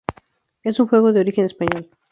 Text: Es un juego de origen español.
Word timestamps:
Es 0.63 0.79
un 0.79 0.87
juego 0.87 1.13
de 1.13 1.19
origen 1.19 1.45
español. 1.45 1.87